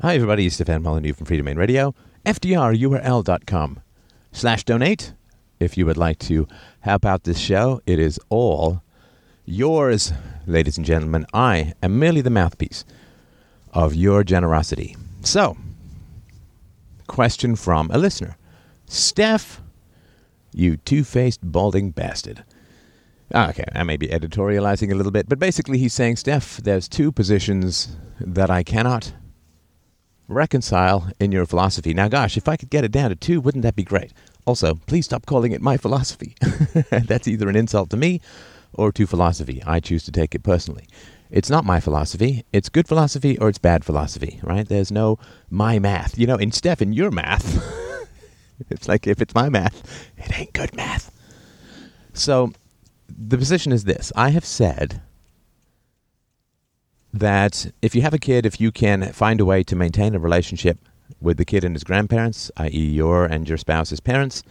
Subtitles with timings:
[0.00, 0.46] Hi, everybody.
[0.46, 1.94] It's Stefan Molyneux from Freedomain Radio.
[2.26, 3.80] FDRURL.com
[4.32, 5.12] slash donate.
[5.60, 6.48] If you would like to
[6.80, 8.82] help out this show, it is all
[9.44, 10.12] yours,
[10.46, 11.26] ladies and gentlemen.
[11.32, 12.84] I am merely the mouthpiece
[13.72, 14.96] of your generosity.
[15.22, 15.56] So,
[17.06, 18.36] question from a listener
[18.86, 19.60] Steph,
[20.52, 22.42] you two faced balding bastard.
[23.32, 26.88] Ah, Okay, I may be editorializing a little bit, but basically he's saying, Steph, there's
[26.88, 29.12] two positions that I cannot
[30.28, 31.94] reconcile in your philosophy.
[31.94, 34.12] Now, gosh, if I could get it down to two, wouldn't that be great?
[34.46, 36.34] Also, please stop calling it my philosophy.
[36.90, 38.20] That's either an insult to me
[38.72, 39.62] or to philosophy.
[39.66, 40.86] I choose to take it personally.
[41.30, 42.44] It's not my philosophy.
[42.52, 44.68] It's good philosophy or it's bad philosophy, right?
[44.68, 45.18] There's no
[45.50, 46.18] my math.
[46.18, 47.62] You know, in Steph, in your math,
[48.70, 51.10] it's like if it's my math, it ain't good math.
[52.12, 52.52] So
[53.08, 55.00] the position is this I have said
[57.14, 60.18] that if you have a kid, if you can find a way to maintain a
[60.18, 60.78] relationship
[61.20, 64.42] with the kid and his grandparents, i.e., your and your spouse's parents,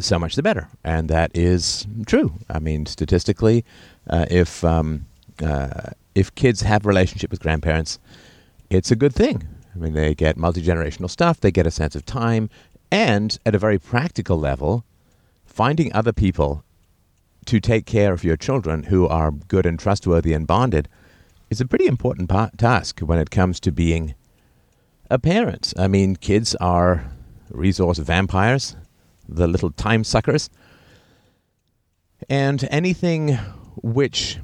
[0.00, 0.68] so much the better.
[0.82, 2.32] And that is true.
[2.48, 3.64] I mean, statistically,
[4.08, 5.04] uh, if um,
[5.42, 7.98] uh, if kids have a relationship with grandparents,
[8.70, 9.46] it's a good thing.
[9.74, 12.48] I mean, they get multi generational stuff, they get a sense of time,
[12.90, 14.84] and at a very practical level,
[15.44, 16.64] finding other people
[17.44, 20.88] to take care of your children who are good and trustworthy and bonded
[21.52, 24.14] is a pretty important pa- task when it comes to being
[25.10, 25.74] a parent.
[25.76, 27.12] I mean, kids are
[27.50, 28.74] resource vampires,
[29.28, 30.48] the little time suckers.
[32.26, 33.38] And anything
[33.82, 34.38] which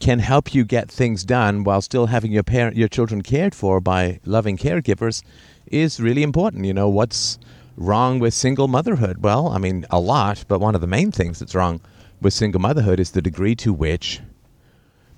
[0.00, 3.80] can help you get things done while still having your parent your children cared for
[3.80, 5.22] by loving caregivers
[5.66, 6.66] is really important.
[6.66, 7.38] You know, what's
[7.78, 9.22] wrong with single motherhood?
[9.22, 11.80] Well, I mean, a lot, but one of the main things that's wrong
[12.20, 14.20] with single motherhood is the degree to which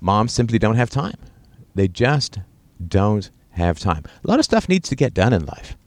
[0.01, 1.15] moms simply don't have time.
[1.73, 2.39] They just
[2.85, 4.03] don't have time.
[4.23, 5.77] A lot of stuff needs to get done in life.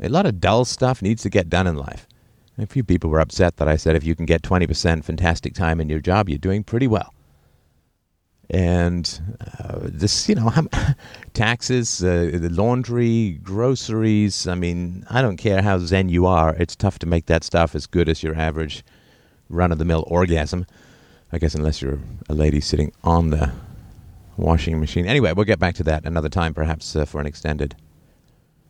[0.00, 2.06] A lot of dull stuff needs to get done in life.
[2.58, 5.80] A few people were upset that I said if you can get 20% fantastic time
[5.80, 7.14] in your job, you're doing pretty well.
[8.50, 10.50] And uh, this, you know,
[11.34, 14.48] taxes, uh, laundry, groceries.
[14.48, 16.54] I mean, I don't care how zen you are.
[16.56, 18.84] It's tough to make that stuff as good as your average
[19.48, 20.66] run of the mill orgasm.
[21.32, 23.52] I guess unless you're a lady sitting on the
[24.38, 25.06] washing machine.
[25.06, 27.74] Anyway, we'll get back to that another time, perhaps uh, for an extended.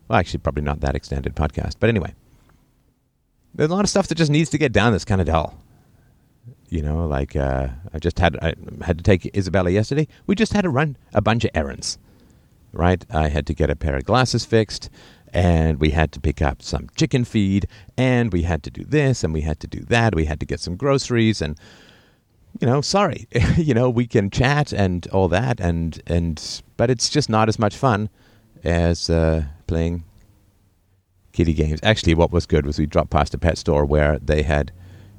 [0.09, 1.75] Well, actually, probably not that extended podcast.
[1.79, 2.15] But anyway,
[3.55, 5.59] there's a lot of stuff that just needs to get done that's kind of dull.
[6.71, 10.09] You know, like uh, I just had I had to take Isabella yesterday.
[10.27, 11.99] We just had to run a bunch of errands,
[12.73, 13.05] right?
[13.11, 14.91] I had to get a pair of glasses fixed,
[15.33, 19.25] and we had to pick up some chicken feed, and we had to do this,
[19.25, 20.15] and we had to do that.
[20.15, 21.59] We had to get some groceries, and
[22.61, 27.09] you know, sorry, you know, we can chat and all that, and and but it's
[27.09, 28.09] just not as much fun
[28.65, 30.05] as uh, playing
[31.33, 31.81] kitty games.
[31.83, 34.73] Actually, what was good was we dropped past a pet store where they had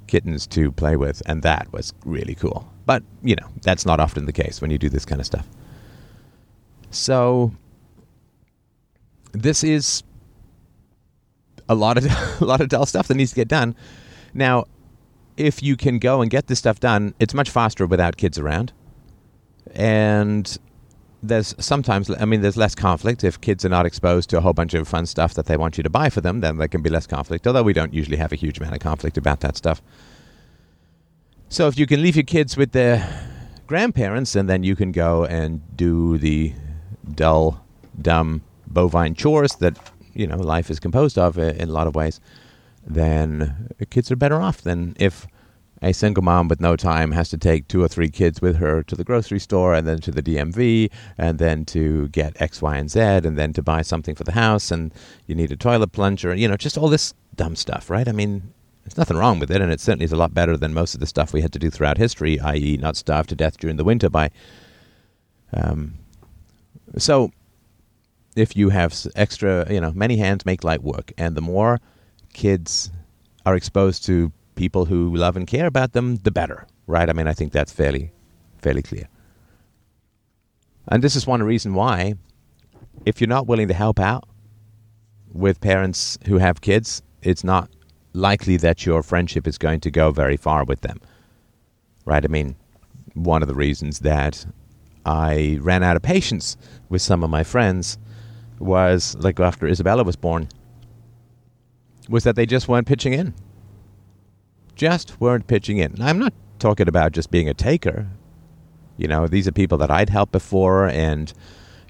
[0.07, 2.69] kittens to play with, and that was really cool.
[2.85, 5.47] But you know, that's not often the case when you do this kind of stuff.
[6.91, 7.51] So
[9.31, 10.03] this is
[11.69, 12.05] a lot of
[12.41, 13.75] a lot of dull stuff that needs to get done.
[14.33, 14.65] Now,
[15.39, 18.73] if you can go and get this stuff done, it's much faster without kids around.
[19.73, 20.57] And
[21.23, 23.23] there's sometimes, I mean, there's less conflict.
[23.23, 25.77] If kids are not exposed to a whole bunch of fun stuff that they want
[25.77, 28.17] you to buy for them, then there can be less conflict, although we don't usually
[28.17, 29.81] have a huge amount of conflict about that stuff.
[31.47, 33.07] So if you can leave your kids with their
[33.65, 36.53] grandparents, and then you can go and do the
[37.15, 37.65] dull,
[38.01, 39.77] dumb, bovine chores that,
[40.13, 42.19] you know, life is composed of in a lot of ways,
[42.89, 45.27] then kids are better off than if
[45.81, 48.83] a single mom with no time has to take two or three kids with her
[48.83, 52.75] to the grocery store and then to the DMV and then to get X, Y,
[52.75, 54.93] and Z and then to buy something for the house and
[55.27, 58.07] you need a toilet plunger, you know, just all this dumb stuff, right?
[58.07, 58.51] I mean,
[58.83, 60.99] there's nothing wrong with it, and it certainly is a lot better than most of
[60.99, 63.83] the stuff we had to do throughout history, i.e., not starve to death during the
[63.83, 64.31] winter by.
[65.53, 65.93] Um,
[66.97, 67.31] so,
[68.35, 71.79] if you have extra, you know, many hands make light work, and the more
[72.33, 72.91] kids
[73.45, 77.09] are exposed to people who love and care about them, the better, right?
[77.09, 78.11] I mean, I think that's fairly,
[78.57, 79.07] fairly clear.
[80.87, 82.15] And this is one reason why,
[83.05, 84.27] if you're not willing to help out
[85.31, 87.69] with parents who have kids, it's not
[88.13, 90.99] likely that your friendship is going to go very far with them,
[92.05, 92.25] right?
[92.25, 92.55] I mean,
[93.13, 94.45] one of the reasons that
[95.05, 96.57] I ran out of patience
[96.89, 97.97] with some of my friends
[98.59, 100.49] was like after Isabella was born,
[102.09, 103.33] was that they just weren't pitching in.
[104.75, 106.01] Just weren't pitching in.
[106.01, 108.07] I'm not talking about just being a taker.
[108.97, 111.31] You know, these are people that I'd helped before, and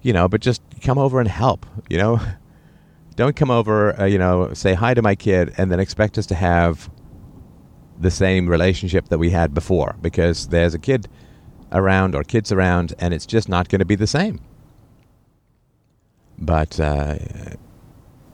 [0.04, 2.19] you know, but just come over and help, you know.
[3.16, 6.25] Don't come over, uh, you know, say hi to my kid and then expect us
[6.27, 6.89] to have
[8.00, 11.10] the same relationship that we had before because there's a kid
[11.74, 14.39] around or kids around and it's just not going to be the same.
[16.38, 17.15] But, uh,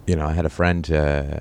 [0.05, 0.91] you know, I had a friend.
[0.91, 1.39] Uh,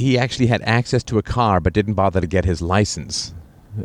[0.00, 3.34] he actually had access to a car but didn't bother to get his license.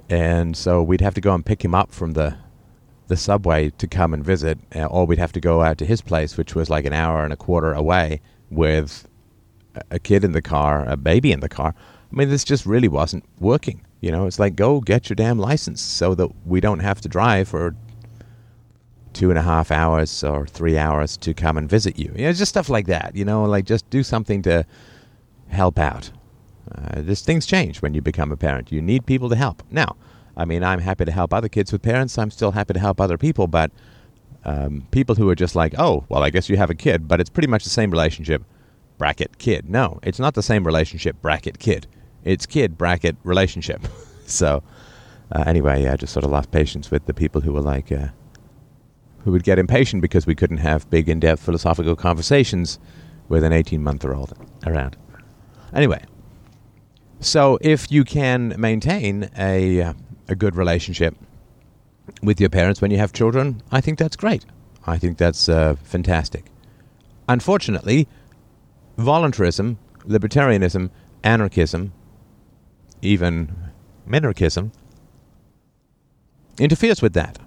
[0.09, 2.37] And so we'd have to go and pick him up from the
[3.07, 6.01] the subway to come and visit, uh, or we'd have to go out to his
[6.01, 8.19] place, which was like an hour and a quarter away,
[8.49, 9.07] with
[9.91, 11.75] a kid in the car, a baby in the car.
[12.11, 13.85] I mean, this just really wasn't working.
[14.01, 17.09] You know, it's like go get your damn license so that we don't have to
[17.09, 17.75] drive for
[19.13, 22.11] two and a half hours or three hours to come and visit you.
[22.15, 23.15] You know, just stuff like that.
[23.15, 24.65] You know, like just do something to
[25.55, 26.11] help out.
[26.71, 28.71] Uh, this things change when you become a parent.
[28.71, 29.63] You need people to help.
[29.71, 29.95] Now,
[30.37, 32.17] I mean, I'm happy to help other kids with parents.
[32.17, 33.71] I'm still happy to help other people, but
[34.43, 37.19] um, people who are just like, oh, well, I guess you have a kid, but
[37.19, 38.43] it's pretty much the same relationship.
[38.97, 39.69] Bracket kid.
[39.69, 41.21] No, it's not the same relationship.
[41.21, 41.87] Bracket kid.
[42.23, 43.81] It's kid bracket relationship.
[44.25, 44.63] so,
[45.31, 47.91] uh, anyway, yeah, I just sort of lost patience with the people who were like,
[47.91, 48.07] uh,
[49.23, 52.79] who would get impatient because we couldn't have big, in-depth philosophical conversations
[53.27, 54.33] with an 18-month-old
[54.67, 54.95] around.
[55.75, 56.03] Anyway,
[57.19, 59.93] so if you can maintain a
[60.27, 61.15] a good relationship
[62.23, 64.45] with your parents when you have children, I think that's great.
[64.87, 66.45] I think that's uh, fantastic.
[67.27, 68.07] Unfortunately,
[68.97, 69.77] voluntarism,
[70.07, 70.89] libertarianism,
[71.23, 71.91] anarchism,
[73.01, 73.55] even
[74.07, 74.71] minarchism
[76.59, 77.37] interferes with that.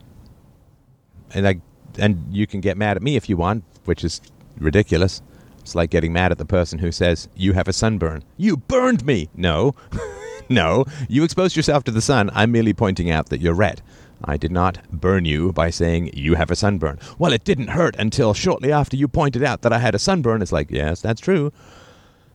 [1.33, 1.61] And I
[1.99, 4.21] and you can get mad at me if you want, which is
[4.59, 5.23] ridiculous.
[5.69, 8.25] It's like getting mad at the person who says, You have a sunburn.
[8.39, 9.29] You burned me!
[9.35, 9.75] No.
[10.49, 10.87] no.
[11.11, 12.31] You exposed yourself to the sun.
[12.33, 13.83] I'm merely pointing out that you're red.
[14.25, 16.99] I did not burn you by saying you have a sunburn.
[17.19, 20.41] Well, it didn't hurt until shortly after you pointed out that I had a sunburn.
[20.41, 21.53] It's like, yes, that's true.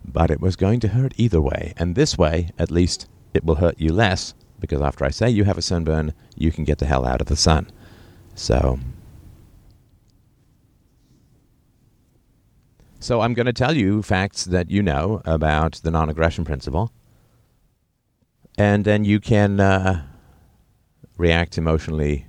[0.05, 1.73] But it was going to hurt either way.
[1.75, 5.45] And this way, at least, it will hurt you less because after I say you
[5.45, 7.71] have a sunburn, you can get the hell out of the sun.
[8.35, 8.77] So,
[13.03, 16.89] So I'm going to tell you facts that you know about the non aggression principle.
[18.57, 20.05] And then you can uh,
[21.17, 22.27] react emotionally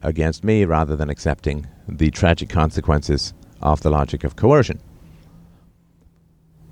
[0.00, 4.80] against me rather than accepting the tragic consequences of the logic of coercion.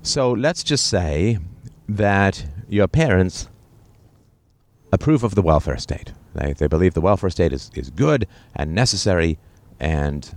[0.01, 1.37] So let's just say
[1.87, 3.49] that your parents
[4.91, 6.11] approve of the welfare state.
[6.33, 9.37] They, they believe the welfare state is, is good and necessary
[9.79, 10.35] and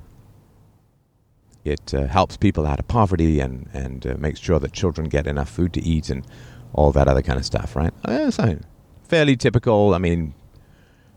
[1.66, 5.26] it uh, helps people out of poverty and and uh, makes sure that children get
[5.26, 6.26] enough food to eat and
[6.72, 7.92] all that other kind of stuff, right?
[8.04, 8.58] Uh, so
[9.04, 9.94] fairly typical.
[9.94, 10.34] I mean,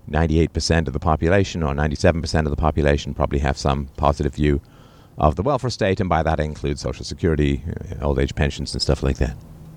[0.10, 4.62] 98% of the population or 97% of the population probably have some positive view
[5.18, 8.74] of the welfare state, and by that I include Social Security, uh, old age pensions,
[8.74, 9.36] and stuff like that.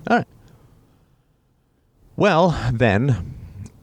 [0.09, 0.27] All right.
[2.15, 3.35] Well, then,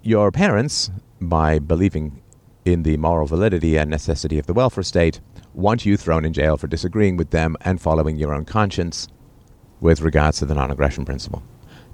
[0.02, 0.90] your parents,
[1.20, 2.22] by believing
[2.64, 5.20] in the moral validity and necessity of the welfare state,
[5.54, 9.08] want you thrown in jail for disagreeing with them and following your own conscience
[9.80, 11.42] with regards to the non aggression principle.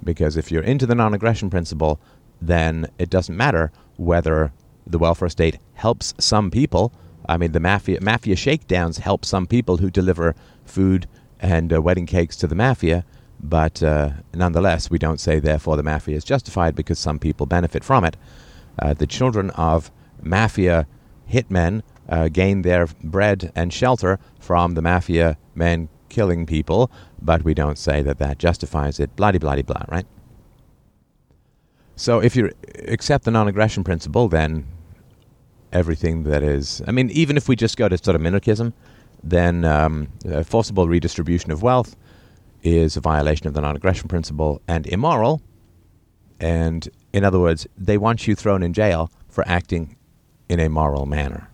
[0.03, 1.99] Because if you're into the non aggression principle,
[2.41, 4.51] then it doesn't matter whether
[4.85, 6.93] the welfare state helps some people.
[7.27, 11.07] I mean, the mafia, mafia shakedowns help some people who deliver food
[11.39, 13.05] and uh, wedding cakes to the mafia,
[13.39, 17.83] but uh, nonetheless, we don't say, therefore, the mafia is justified because some people benefit
[17.83, 18.15] from it.
[18.79, 19.91] Uh, the children of
[20.21, 20.87] mafia
[21.31, 27.53] hitmen uh, gain their bread and shelter from the mafia men killing people, but we
[27.53, 29.15] don't say that that justifies it.
[29.15, 30.05] Blah, blah, blah, right?
[31.95, 32.51] So if you
[32.87, 34.65] accept the non aggression principle, then
[35.73, 36.81] everything that is.
[36.87, 38.73] I mean, even if we just go to sort of minarchism,
[39.23, 40.07] then um,
[40.45, 41.95] forcible redistribution of wealth
[42.63, 45.41] is a violation of the non aggression principle and immoral.
[46.39, 49.97] And in other words, they want you thrown in jail for acting
[50.47, 51.49] in a moral manner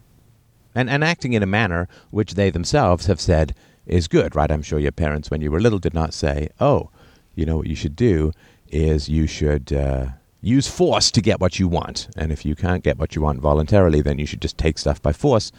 [0.76, 4.52] and, and acting in a manner which they themselves have said is good, right?
[4.52, 6.90] I'm sure your parents, when you were little, did not say, oh,
[7.36, 8.32] you know what you should do
[8.70, 10.08] is you should uh,
[10.42, 12.08] use force to get what you want.
[12.18, 15.02] And if you can't get what you want voluntarily, then you should just take stuff
[15.02, 15.52] by force.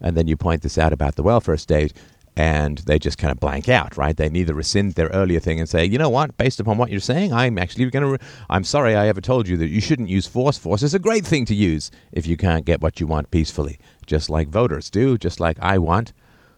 [0.00, 1.92] And then you point this out about the welfare state,
[2.36, 4.16] and they just kind of blank out, right?
[4.16, 7.00] They neither rescind their earlier thing and say, you know what, based upon what you're
[7.00, 10.08] saying, I'm actually going to, re- I'm sorry I ever told you that you shouldn't
[10.08, 10.58] use force.
[10.58, 13.78] Force is a great thing to use if you can't get what you want peacefully
[14.06, 16.12] just like voters do, just like I want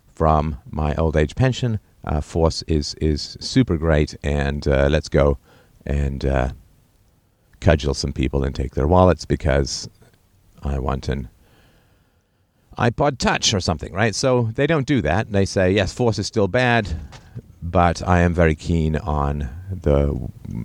[0.06, 1.78] from my old age pension.
[2.04, 5.38] Uh, force is is super great, and uh, let's go
[5.84, 6.50] and uh,
[7.60, 9.88] cudgel some people and take their wallets because
[10.62, 11.28] I want an
[12.78, 14.14] iPod Touch or something, right?
[14.14, 15.32] So they don't do that.
[15.32, 16.88] They say, yes, force is still bad,
[17.62, 20.18] but I am very keen on the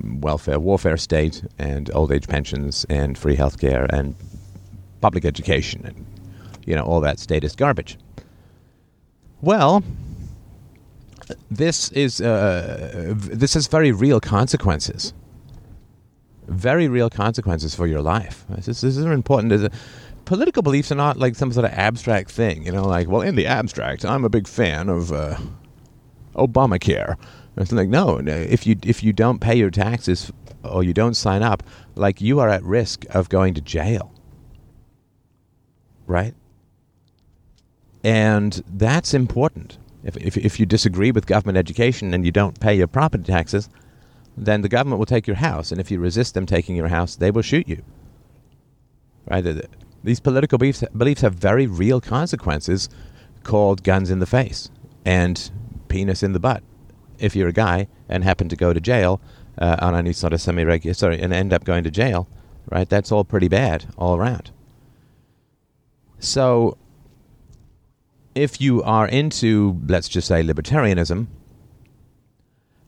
[0.04, 4.16] welfare, warfare state, and old age pensions, and free healthcare and
[5.00, 6.06] public education, and
[6.72, 7.98] you know all that statist garbage.
[9.42, 9.84] Well,
[11.50, 15.14] this is uh, this has very real consequences.
[16.48, 18.46] Very real consequences for your life.
[18.48, 19.74] This is, this is important.
[20.24, 22.66] Political beliefs are not like some sort of abstract thing.
[22.66, 25.36] You know, like well, in the abstract, I'm a big fan of uh,
[26.36, 27.18] Obamacare.
[27.58, 30.32] It's like no, if you if you don't pay your taxes
[30.64, 31.64] or you don't sign up,
[31.96, 34.14] like you are at risk of going to jail.
[36.08, 36.34] Right?
[38.04, 39.78] And that's important.
[40.04, 43.70] If, if, if you disagree with government education and you don't pay your property taxes,
[44.36, 45.72] then the government will take your house.
[45.72, 47.84] And if you resist them taking your house, they will shoot you.
[49.30, 49.46] Right?
[50.04, 52.90] These political beliefs, beliefs have very real consequences
[53.44, 54.70] called guns in the face
[55.06, 55.52] and
[55.88, 56.64] penis in the butt.
[57.20, 59.22] If you're a guy and happen to go to jail
[59.60, 62.28] uh, on any sort of semi-regular, sorry, and end up going to jail,
[62.72, 62.90] right?
[62.90, 64.50] That's all pretty bad all around.
[66.18, 66.78] So
[68.36, 71.28] if you are into, let's just say, libertarianism,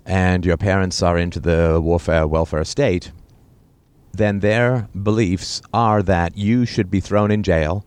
[0.05, 3.11] and your parents are into the warfare welfare state,
[4.11, 7.85] then their beliefs are that you should be thrown in jail,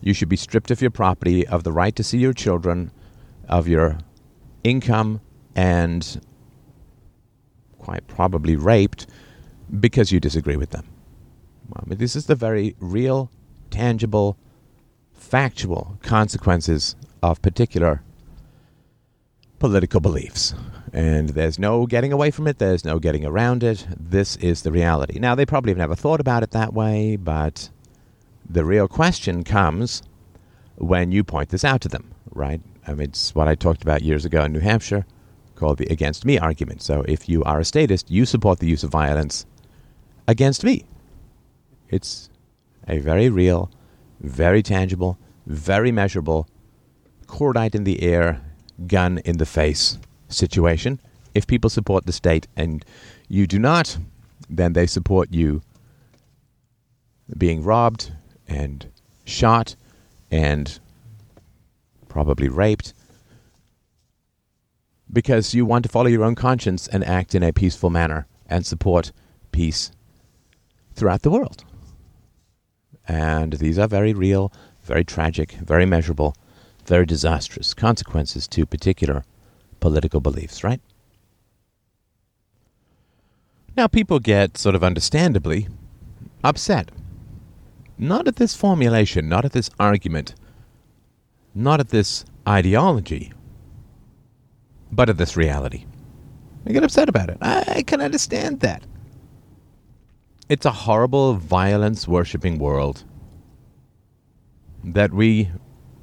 [0.00, 2.90] you should be stripped of your property, of the right to see your children,
[3.48, 3.98] of your
[4.64, 5.20] income,
[5.54, 6.20] and
[7.78, 9.06] quite probably raped
[9.80, 10.86] because you disagree with them.
[11.74, 13.30] I mean, this is the very real,
[13.70, 14.38] tangible
[15.28, 18.02] factual consequences of particular
[19.58, 20.54] political beliefs.
[20.92, 23.86] And there's no getting away from it, there's no getting around it.
[23.94, 25.18] This is the reality.
[25.18, 27.68] Now, they probably have never thought about it that way, but
[28.48, 30.02] the real question comes
[30.76, 32.62] when you point this out to them, right?
[32.86, 35.04] I mean, it's what I talked about years ago in New Hampshire
[35.56, 36.80] called the against me argument.
[36.80, 39.44] So if you are a statist, you support the use of violence
[40.26, 40.86] against me.
[41.90, 42.30] It's
[42.86, 43.70] a very real
[44.20, 46.48] very tangible, very measurable,
[47.26, 48.40] cordite in the air,
[48.86, 49.98] gun in the face
[50.28, 51.00] situation.
[51.34, 52.84] If people support the state and
[53.28, 53.98] you do not,
[54.48, 55.62] then they support you
[57.36, 58.12] being robbed
[58.46, 58.86] and
[59.24, 59.76] shot
[60.30, 60.78] and
[62.08, 62.94] probably raped
[65.12, 68.64] because you want to follow your own conscience and act in a peaceful manner and
[68.64, 69.12] support
[69.52, 69.90] peace
[70.94, 71.64] throughout the world.
[73.08, 76.36] And these are very real, very tragic, very measurable,
[76.84, 79.24] very disastrous consequences to particular
[79.80, 80.80] political beliefs, right?
[83.76, 85.68] Now, people get sort of understandably
[86.44, 86.90] upset.
[87.96, 90.34] Not at this formulation, not at this argument,
[91.54, 93.32] not at this ideology,
[94.92, 95.84] but at this reality.
[96.64, 97.38] They get upset about it.
[97.40, 98.82] I can understand that.
[100.48, 103.04] It's a horrible, violence worshipping world
[104.82, 105.50] that we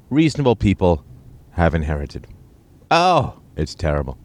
[0.08, 1.04] reasonable people
[1.50, 2.28] have inherited.
[2.88, 4.16] Oh, it's terrible.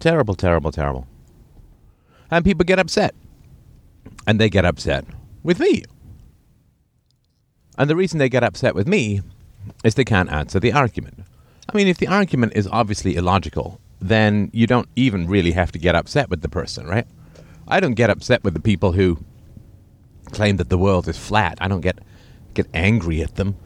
[0.00, 1.06] Terrible, terrible, terrible.
[2.30, 3.14] And people get upset.
[4.26, 5.04] And they get upset
[5.42, 5.84] with me.
[7.76, 9.20] And the reason they get upset with me
[9.84, 11.18] is they can't answer the argument.
[11.68, 15.78] I mean, if the argument is obviously illogical, then you don't even really have to
[15.78, 17.06] get upset with the person, right?
[17.68, 19.18] I don't get upset with the people who
[20.32, 21.58] claim that the world is flat.
[21.60, 21.98] I don't get
[22.54, 23.56] get angry at them.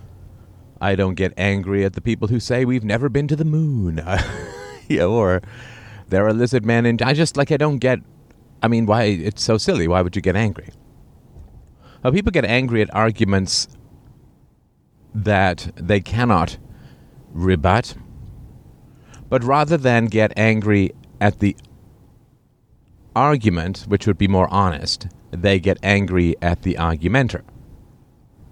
[0.80, 4.02] I don't get angry at the people who say we've never been to the moon.
[4.88, 5.42] yeah, or
[6.08, 8.00] there are lizard men and I just like I don't get
[8.62, 9.88] I mean why it's so silly.
[9.88, 10.70] Why would you get angry?
[12.02, 13.68] Well, people get angry at arguments
[15.14, 16.58] that they cannot
[17.32, 17.94] rebut,
[19.28, 21.56] but rather than get angry at the
[23.16, 27.42] argument, which would be more honest, they get angry at the argumenter,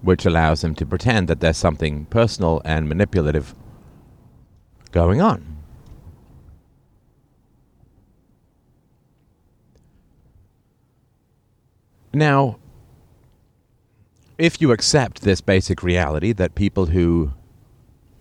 [0.01, 3.55] which allows them to pretend that there's something personal and manipulative
[4.91, 5.57] going on.
[12.13, 12.57] Now,
[14.37, 17.31] if you accept this basic reality that people who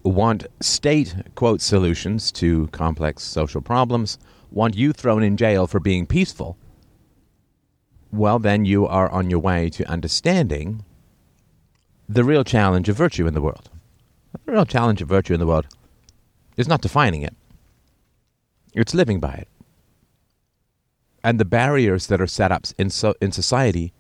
[0.03, 4.19] want state, quote, solutions to complex social problems
[4.51, 6.57] want you thrown in jail for being peaceful,
[8.17, 10.85] well, then you are on your way to understanding
[12.09, 13.69] the real challenge of virtue in the world.
[14.45, 15.67] The real challenge of virtue in the world
[16.57, 17.35] is not defining it,
[18.75, 19.49] it's living by it.
[21.25, 23.93] And the barriers that are set up in, so, in society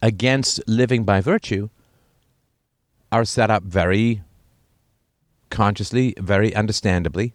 [0.00, 1.68] against living by virtue
[3.10, 4.22] are set up very
[5.50, 7.32] consciously, very understandably.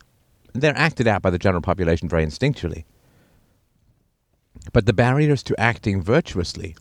[0.53, 2.85] They're acted out by the general population very instinctually.
[4.71, 6.75] But the barriers to acting virtuously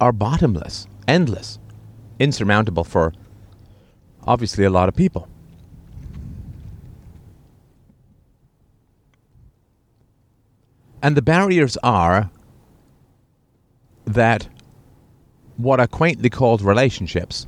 [0.00, 1.58] are bottomless, endless,
[2.18, 3.12] insurmountable for
[4.24, 5.28] obviously a lot of people.
[11.02, 12.30] And the barriers are
[14.04, 14.48] that
[15.56, 17.46] what are quaintly called relationships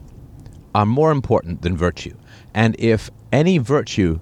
[0.74, 2.16] are more important than virtue.
[2.52, 4.18] And if any virtue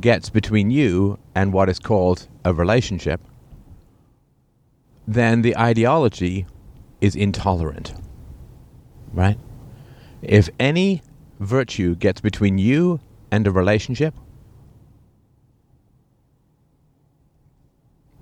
[0.00, 3.20] gets between you and what is called a relationship,
[5.06, 6.46] then the ideology
[7.00, 7.92] is intolerant.
[9.12, 9.38] Right?
[10.22, 11.02] If any
[11.40, 14.14] virtue gets between you and a relationship,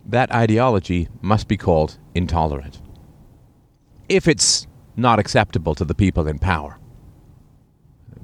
[0.06, 2.80] that ideology must be called intolerant.
[4.08, 6.80] If it's not acceptable to the people in power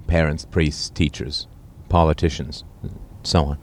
[0.06, 1.48] parents, priests, teachers,
[1.88, 2.64] politicians,
[3.26, 3.58] so on.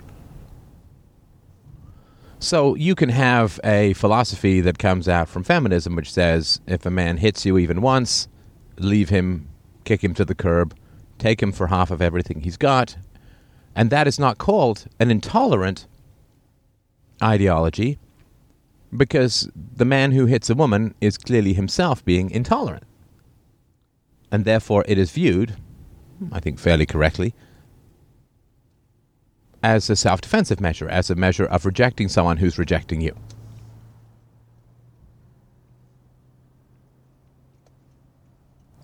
[2.40, 6.90] So you can have a philosophy that comes out from feminism which says if a
[6.92, 8.28] man hits you even once,
[8.78, 9.48] leave him,
[9.86, 10.76] kick him to the curb,
[11.18, 12.98] take him for half of everything he's got.
[13.76, 15.88] And that is not called an intolerant
[17.24, 17.98] ideology
[18.96, 22.84] because the man who hits a woman is clearly himself being intolerant.
[24.32, 25.56] And therefore it is viewed,
[26.32, 27.34] I think fairly correctly,
[29.64, 33.16] as a self defensive measure, as a measure of rejecting someone who's rejecting you.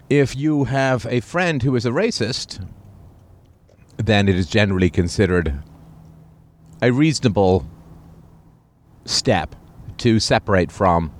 [0.09, 2.65] If you have a friend who is a racist,
[3.97, 5.61] then it is generally considered
[6.81, 7.69] a reasonable
[9.05, 9.55] step
[9.97, 11.11] to separate from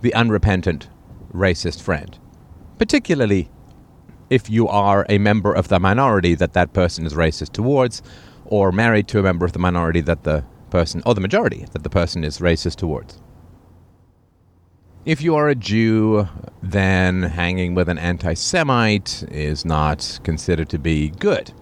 [0.00, 0.88] the unrepentant
[1.32, 2.18] racist friend,
[2.78, 3.50] particularly
[4.30, 8.02] if you are a member of the minority that that person is racist towards,
[8.48, 11.82] or married to a member of the minority that the person, or the majority that
[11.82, 13.20] the person is racist towards.
[15.04, 16.28] If you are a Jew,
[16.62, 21.52] then hanging with an anti Semite is not considered to be good,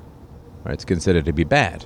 [0.64, 1.85] or it's considered to be bad.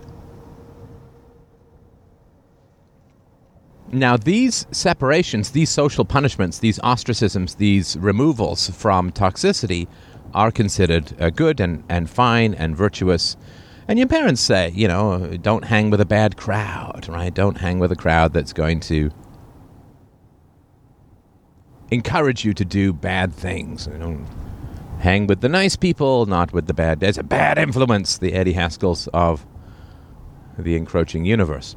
[3.91, 9.89] Now, these separations, these social punishments, these ostracisms, these removals from toxicity
[10.35, 13.37] are considered uh, good and, and fine and virtuous.
[13.89, 17.33] And your parents say, you know, don't hang with a bad crowd, right?
[17.33, 19.11] Don't hang with a crowd that's going to
[21.91, 23.87] encourage you to do bad things.
[23.91, 24.27] You know,
[24.99, 27.01] hang with the nice people, not with the bad.
[27.01, 29.47] There's a bad influence, the Eddie Haskells of
[30.59, 31.75] the encroaching universe.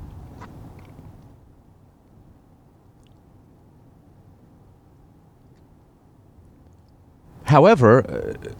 [7.43, 8.51] However, uh,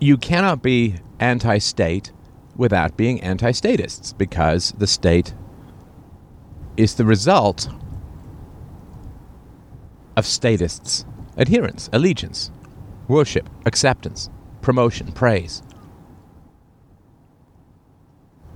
[0.00, 2.12] you cannot be anti state
[2.56, 5.34] without being anti statists because the state
[6.76, 7.68] is the result
[10.16, 11.04] of statists'
[11.36, 12.50] adherence, allegiance,
[13.08, 14.30] worship, acceptance,
[14.62, 15.62] promotion, praise.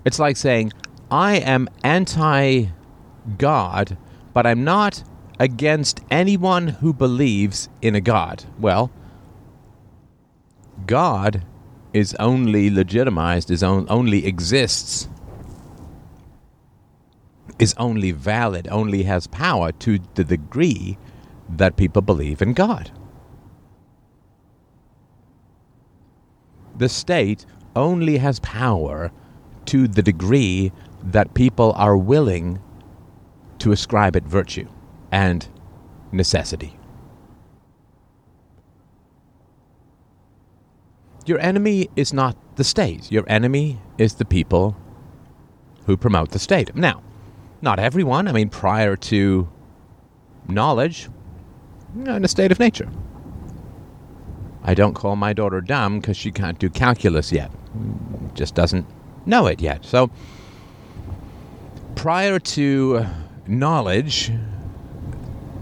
[0.04, 0.72] It's like saying,
[1.10, 2.66] I am anti
[3.36, 3.98] God,
[4.32, 5.02] but I'm not
[5.38, 8.44] against anyone who believes in a God.
[8.58, 8.90] Well,
[10.86, 11.44] God
[11.92, 15.08] is only legitimized, is on, only exists,
[17.58, 20.96] is only valid, only has power to the degree
[21.48, 22.90] that people believe in God.
[26.76, 27.44] The state
[27.76, 29.12] only has power
[29.66, 30.72] to the degree
[31.02, 32.60] that people are willing
[33.58, 34.68] to ascribe it virtue
[35.12, 35.46] and
[36.12, 36.79] necessity.
[41.26, 43.10] Your enemy is not the state.
[43.12, 44.76] Your enemy is the people
[45.86, 46.74] who promote the state.
[46.74, 47.02] Now,
[47.62, 48.28] not everyone.
[48.28, 49.48] I mean, prior to
[50.48, 51.08] knowledge,
[51.94, 52.88] in a state of nature.
[54.62, 57.50] I don't call my daughter dumb because she can't do calculus yet.
[58.34, 58.86] Just doesn't
[59.26, 59.84] know it yet.
[59.84, 60.10] So,
[61.96, 63.06] prior to
[63.46, 64.30] knowledge,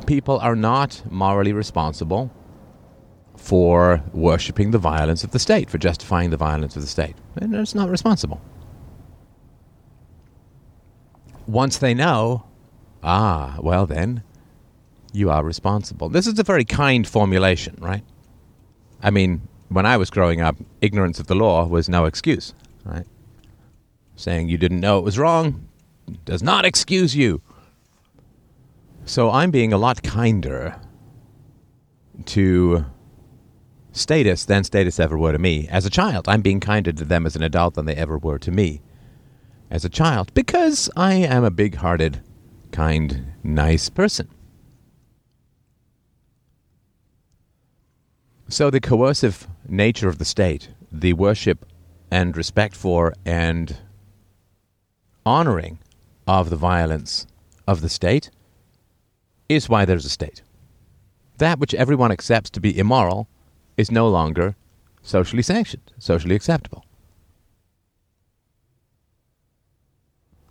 [0.07, 2.31] people are not morally responsible
[3.39, 7.15] for worshipping the violence of the state, for justifying the violence of the state.
[7.37, 8.41] And it's not responsible.
[11.47, 12.45] Once they know,
[13.03, 14.23] ah, well then,
[15.13, 16.09] you are responsible.
[16.09, 18.05] This is a very kind formulation, right?
[19.03, 22.53] I mean, when I was growing up, ignorance of the law was no excuse,
[22.85, 23.07] right?
[24.17, 25.69] Saying you didn't know it was wrong
[26.25, 27.41] does not excuse you.
[29.05, 30.79] So I'm being a lot kinder
[32.27, 32.85] to
[33.93, 36.29] statists than statists ever were to me as a child.
[36.29, 38.81] I'm being kinder to them as an adult than they ever were to me
[39.71, 42.21] as a child because I am a big hearted,
[42.73, 44.29] kind, nice person.
[48.51, 51.67] So, the coercive nature of the state, the worship
[52.11, 53.77] and respect for and
[55.27, 55.79] honoring
[56.27, 57.27] of the violence
[57.67, 58.31] of the state,
[59.51, 60.43] is why there's a state.
[61.37, 63.29] That which everyone accepts to be immoral
[63.79, 64.57] is no longer
[65.03, 66.85] socially sanctioned, socially acceptable.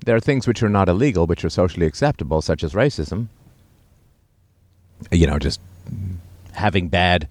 [0.05, 3.27] There are things which are not illegal, which are socially acceptable, such as racism.
[5.11, 5.59] You know, just
[6.53, 7.27] having bad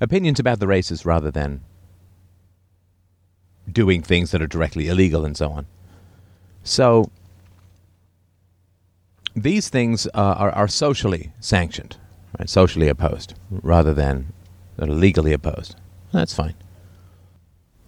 [0.00, 1.62] opinions about the races rather than
[3.70, 5.66] doing things that are directly illegal and so on.
[6.64, 7.10] So
[9.36, 11.96] these things uh, are, are socially sanctioned,
[12.38, 12.50] right?
[12.50, 14.32] socially opposed, rather than
[14.78, 15.76] legally opposed.
[16.12, 16.54] That's fine.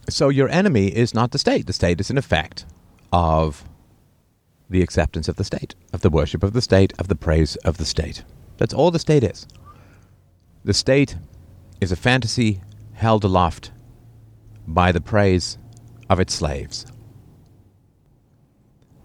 [0.09, 1.67] So your enemy is not the state.
[1.67, 2.65] The state is an effect
[3.13, 3.65] of
[4.71, 7.77] the acceptance of the state, of the worship of the state, of the praise of
[7.79, 8.25] the state.
[8.57, 9.47] That's all the state is.
[10.65, 11.17] The state
[11.81, 12.61] is a fantasy
[12.95, 13.71] held aloft
[14.67, 15.59] by the praise
[16.11, 16.87] of its slaves.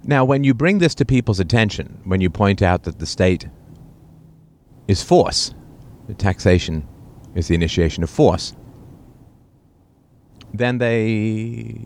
[0.04, 3.48] Now, when you bring this to people's attention, when you point out that the state
[4.88, 5.54] is force,
[6.08, 6.86] the taxation
[7.36, 8.54] is the initiation of force,
[10.54, 11.86] then they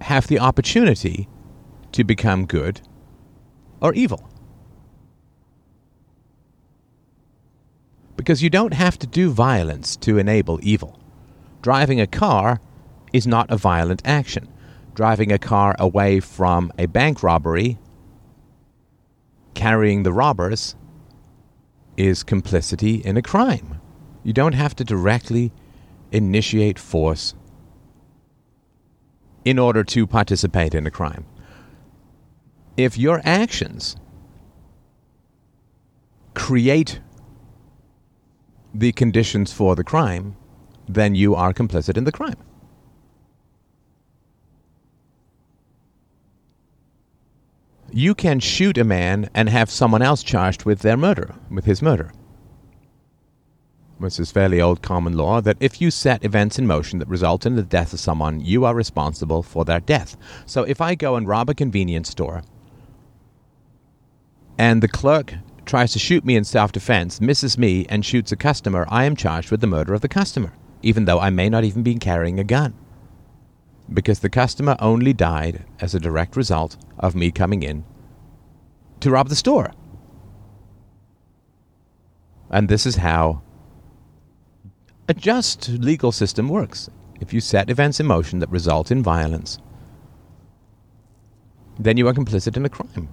[0.00, 1.28] have the opportunity
[1.92, 2.80] to become good
[3.80, 4.28] or evil.
[8.16, 11.00] Because you don't have to do violence to enable evil.
[11.62, 12.60] Driving a car
[13.12, 14.48] is not a violent action.
[14.94, 17.78] Driving a car away from a bank robbery,
[19.54, 20.76] carrying the robbers,
[21.96, 23.79] is complicity in a crime.
[24.30, 25.50] You don't have to directly
[26.12, 27.34] initiate force
[29.44, 31.26] in order to participate in a crime.
[32.76, 33.96] If your actions
[36.34, 37.00] create
[38.72, 40.36] the conditions for the crime,
[40.88, 42.38] then you are complicit in the crime.
[47.90, 51.82] You can shoot a man and have someone else charged with their murder, with his
[51.82, 52.12] murder.
[54.00, 57.44] This is fairly old common law that if you set events in motion that result
[57.44, 60.16] in the death of someone, you are responsible for their death.
[60.46, 62.42] So if I go and rob a convenience store
[64.56, 65.34] and the clerk
[65.66, 69.16] tries to shoot me in self defense, misses me, and shoots a customer, I am
[69.16, 72.40] charged with the murder of the customer, even though I may not even be carrying
[72.40, 72.72] a gun.
[73.92, 77.84] Because the customer only died as a direct result of me coming in
[79.00, 79.72] to rob the store.
[82.50, 83.42] And this is how
[85.10, 86.88] a just legal system works.
[87.20, 89.58] If you set events in motion that result in violence,
[91.80, 93.08] then you are complicit in a crime.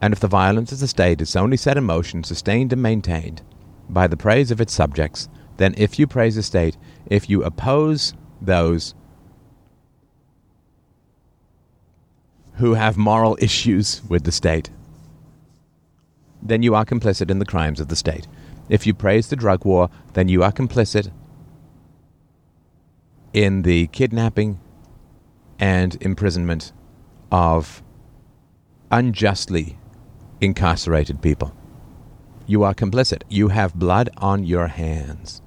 [0.00, 3.42] And if the violence of the state is only set in motion, sustained and maintained
[3.88, 8.12] by the praise of its subjects, then if you praise the state, if you oppose
[8.40, 8.96] those
[12.54, 14.68] who have moral issues with the state,
[16.42, 18.26] then you are complicit in the crimes of the state.
[18.72, 21.12] If you praise the drug war, then you are complicit
[23.34, 24.60] in the kidnapping
[25.58, 26.72] and imprisonment
[27.30, 27.82] of
[28.90, 29.78] unjustly
[30.40, 31.54] incarcerated people.
[32.46, 33.24] You are complicit.
[33.28, 35.42] You have blood on your hands.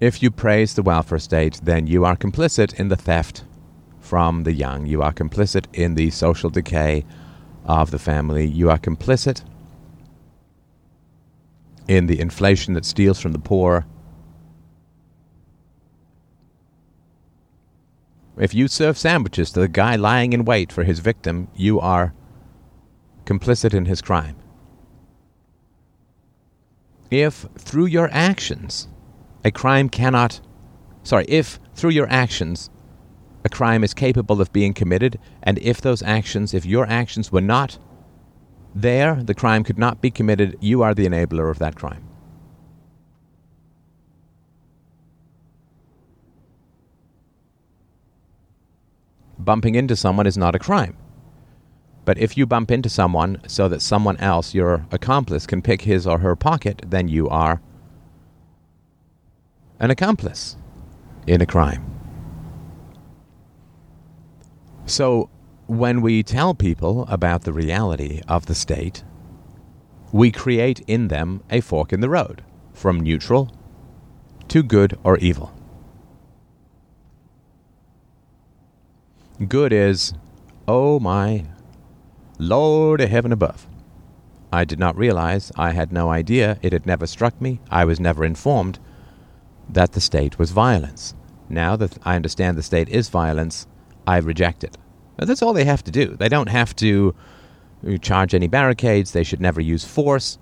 [0.00, 3.44] If you praise the welfare state, then you are complicit in the theft
[4.00, 4.86] from the young.
[4.86, 7.04] You are complicit in the social decay
[7.64, 8.46] of the family.
[8.46, 9.42] You are complicit
[11.88, 13.86] in the inflation that steals from the poor.
[18.38, 22.14] If you serve sandwiches to the guy lying in wait for his victim, you are
[23.24, 24.36] complicit in his crime.
[27.10, 28.88] If through your actions
[29.44, 30.40] a crime cannot,
[31.02, 32.70] sorry, if through your actions
[33.44, 37.40] a crime is capable of being committed, and if those actions, if your actions were
[37.40, 37.78] not
[38.74, 42.08] there, the crime could not be committed, you are the enabler of that crime.
[49.44, 50.96] bumping into someone is not a crime.
[52.04, 56.06] But if you bump into someone so that someone else, your accomplice, can pick his
[56.06, 57.60] or her pocket, then you are
[59.78, 60.56] an accomplice
[61.26, 61.91] in a crime.
[64.86, 65.30] So
[65.66, 69.04] when we tell people about the reality of the state,
[70.12, 72.42] we create in them a fork in the road
[72.74, 73.50] from neutral
[74.48, 75.52] to good or evil.
[79.48, 80.12] Good is,
[80.68, 81.46] oh my
[82.38, 83.66] Lord of heaven above.
[84.52, 87.98] I did not realize, I had no idea, it had never struck me, I was
[87.98, 88.78] never informed
[89.68, 91.14] that the state was violence.
[91.48, 93.66] Now that I understand the state is violence,
[94.06, 94.76] I reject it.
[95.16, 96.16] But that's all they have to do.
[96.16, 97.14] They don't have to
[97.86, 100.38] uh, charge any barricades, they should never use force,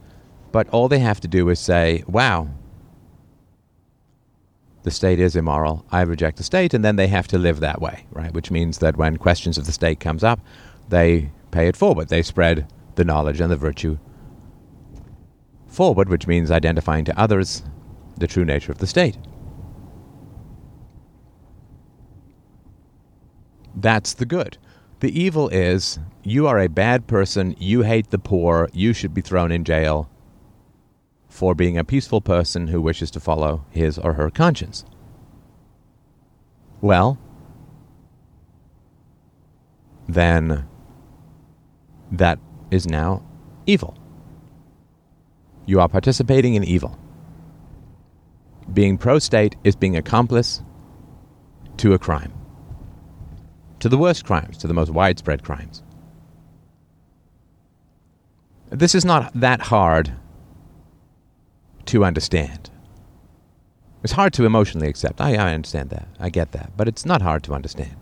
[0.52, 2.48] but all they have to do is say, wow,
[4.82, 7.80] the state is immoral, I reject the state, and then they have to live that
[7.80, 8.32] way, right?
[8.32, 10.40] Which means that when questions of the state comes up,
[10.88, 12.08] they pay it forward.
[12.08, 13.98] They spread the knowledge and the virtue
[15.66, 17.62] forward, which means identifying to others
[18.16, 19.16] the true nature of the state.
[23.74, 24.58] That's the good.
[25.00, 29.22] The evil is you are a bad person, you hate the poor, you should be
[29.22, 30.10] thrown in jail
[31.28, 34.84] for being a peaceful person who wishes to follow his or her conscience.
[36.80, 37.18] Well,
[40.08, 40.66] then
[42.10, 42.38] that
[42.70, 43.22] is now
[43.66, 43.96] evil.
[45.66, 46.98] You are participating in evil.
[48.72, 50.62] Being pro state is being accomplice
[51.78, 52.32] to a crime,
[53.80, 55.82] to the worst crimes, to the most widespread crimes.
[58.70, 60.12] This is not that hard
[61.86, 62.70] to understand.
[64.02, 65.20] It's hard to emotionally accept.
[65.20, 66.08] I, I understand that.
[66.18, 66.76] I get that.
[66.76, 67.96] But it's not hard to understand.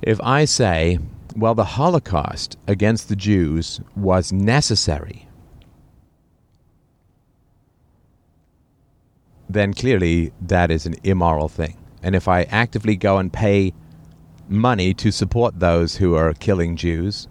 [0.00, 0.98] If I say
[1.38, 5.28] well, the Holocaust against the Jews was necessary,
[9.48, 11.76] then clearly that is an immoral thing.
[12.02, 13.72] And if I actively go and pay
[14.48, 17.28] money to support those who are killing Jews,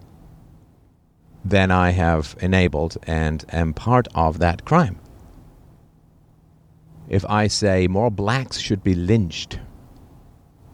[1.44, 4.98] then I have enabled and am part of that crime.
[7.08, 9.58] If I say more blacks should be lynched,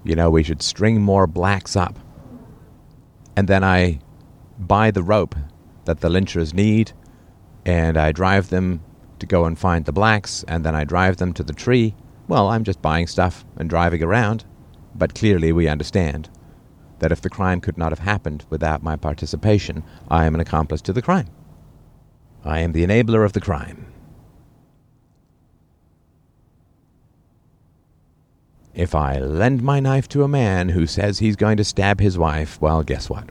[0.03, 1.99] you know, we should string more blacks up,
[3.37, 4.01] and then I
[4.59, 5.37] buy the rope
[5.85, 6.93] that the lynchers need,
[7.65, 8.83] and I drive them
[9.21, 11.95] to go and find the blacks, and then I drive them to the tree.
[12.27, 14.45] Well, I'm just buying stuff and driving around,
[14.95, 16.31] but clearly we understand
[17.01, 20.81] that if the crime could not have happened without my participation, I am an accomplice
[20.83, 21.29] to the crime.
[22.45, 23.87] I am the enabler of the crime.
[28.75, 32.19] If I lend my knife to a man who says he's going to stab his
[32.19, 33.31] wife, well, guess what?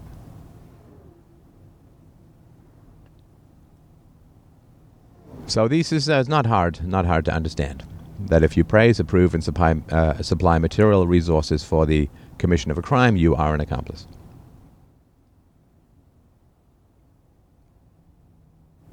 [5.48, 7.84] So this is uh, not hard, not hard to understand.
[8.28, 12.78] That if you praise, approve, and supply, uh, supply material resources for the commission of
[12.78, 14.08] a crime, you are an accomplice.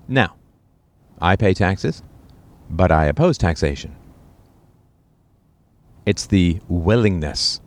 [0.09, 0.35] Now,
[1.21, 2.03] I pay taxes,
[2.69, 3.95] but I oppose taxation.
[6.05, 7.61] It's the willingness,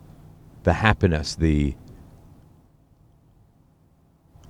[0.64, 1.74] the happiness, the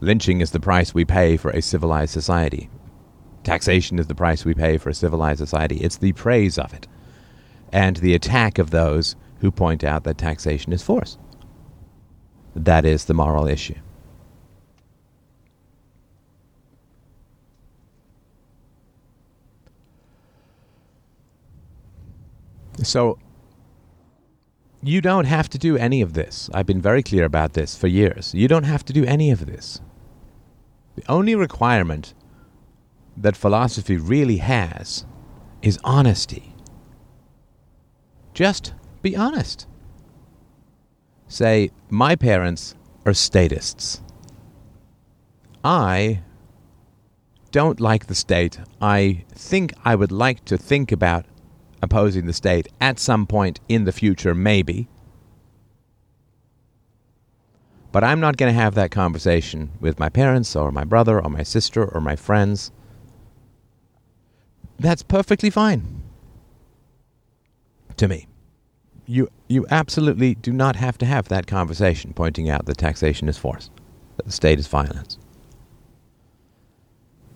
[0.01, 2.69] lynching is the price we pay for a civilized society.
[3.45, 5.77] Taxation is the price we pay for a civilized society.
[5.77, 6.89] It's the praise of it
[7.73, 11.19] and the attack of those who point out that taxation is force.
[12.55, 13.75] That is the moral issue.
[22.83, 23.19] So
[24.83, 26.51] you don't have to do any of this.
[26.53, 28.35] I've been very clear about this for years.
[28.35, 29.81] You don't have to do any of this.
[30.97, 32.15] The only requirement
[33.17, 35.07] that philosophy really has
[35.63, 36.54] is honesty.
[38.35, 39.67] Just be honest.
[41.29, 42.75] Say, my parents
[43.07, 44.03] are statists.
[45.63, 46.21] I
[47.53, 48.59] don't like the state.
[48.81, 51.25] I think I would like to think about
[51.81, 54.89] opposing the state at some point in the future, maybe.
[57.93, 61.31] But I'm not going to have that conversation with my parents or my brother or
[61.31, 62.73] my sister or my friends.
[64.81, 66.04] That's perfectly fine
[67.97, 68.27] to me.
[69.07, 73.37] You, you absolutely do not have to have that conversation pointing out that taxation is
[73.37, 73.71] force,
[74.17, 75.19] that the state is violence.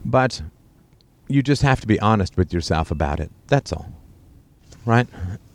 [0.05, 0.43] But
[1.29, 3.31] you just have to be honest with yourself about it.
[3.49, 3.93] That's all
[4.89, 5.07] right?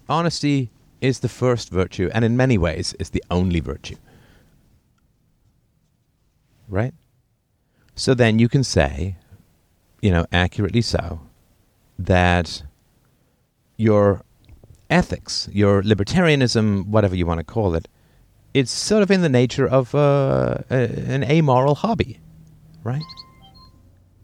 [0.07, 0.69] Honesty
[1.01, 3.95] is the first virtue, and in many ways is the only virtue.
[6.69, 6.93] Right?
[7.95, 9.17] So then you can say,
[10.01, 11.21] you know, accurately so,
[11.99, 12.63] that
[13.77, 14.21] your
[14.93, 17.87] ethics, your libertarianism, whatever you want to call it,
[18.53, 22.19] it's sort of in the nature of uh, a, an amoral hobby,
[22.83, 23.01] right?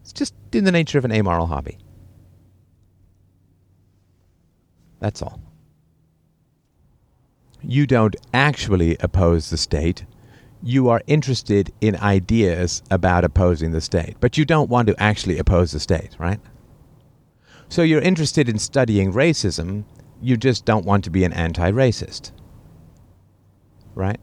[0.02, 1.80] It's just in the nature of an amoral hobby.
[5.00, 5.42] That's all.
[7.62, 10.06] You don't actually oppose the state.
[10.62, 15.40] You are interested in ideas about opposing the state, but you don't want to actually
[15.40, 16.40] oppose the state, right?
[17.70, 19.86] So you're interested in studying racism,
[20.22, 22.32] you just don't want to be an anti racist,
[23.96, 24.20] right?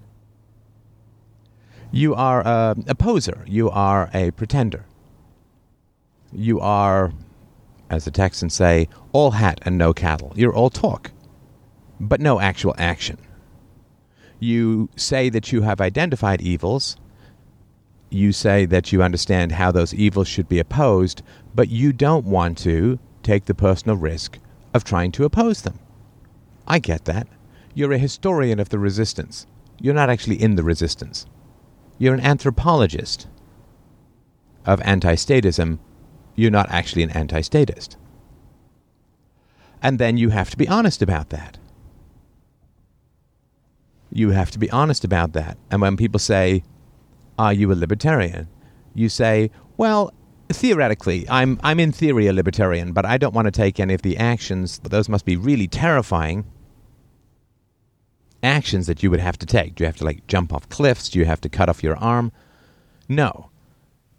[1.90, 4.84] You are a, poser, you are a pretender.
[6.32, 7.12] You are
[7.90, 10.32] as the Texans say, all hat and no cattle.
[10.34, 11.12] You're all talk,
[12.00, 13.18] but no actual action.
[14.38, 16.96] You say that you have identified evils.
[18.10, 21.22] You say that you understand how those evils should be opposed,
[21.54, 24.38] but you don't want to take the personal risk
[24.74, 25.78] of trying to oppose them.
[26.66, 27.28] I get that.
[27.74, 29.46] You're a historian of the resistance.
[29.80, 31.26] You're not actually in the resistance.
[31.98, 33.26] You're an anthropologist
[34.64, 35.78] of anti statism
[36.36, 37.96] you're not actually an anti statist.
[39.82, 41.58] And then you have to be honest about that.
[44.12, 45.56] You have to be honest about that.
[45.70, 46.62] And when people say,
[47.38, 48.48] Are you a libertarian?
[48.94, 50.12] you say, Well,
[50.48, 54.02] theoretically, I'm, I'm in theory a libertarian, but I don't want to take any of
[54.02, 54.78] the actions.
[54.78, 56.44] Those must be really terrifying
[58.46, 59.74] actions that you would have to take.
[59.74, 61.10] Do you have to, like, jump off cliffs?
[61.10, 62.32] Do you have to cut off your arm?
[63.08, 63.50] No.